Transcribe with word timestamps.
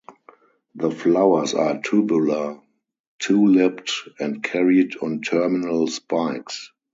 The 0.73 0.89
flowers 0.89 1.53
are 1.53 1.79
tubular, 1.79 2.59
two-lipped, 3.19 3.93
and 4.19 4.41
carried 4.41 4.97
on 4.97 5.21
terminal 5.21 5.85
spikes. 5.85 6.71